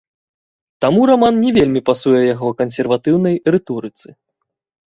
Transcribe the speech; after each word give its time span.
Таму 0.85 1.01
раман 1.09 1.37
не 1.43 1.51
вельмі 1.59 1.81
пасуе 1.89 2.21
яго 2.33 2.47
кансерватыўнай 2.63 3.35
рыторыцы. 3.57 4.07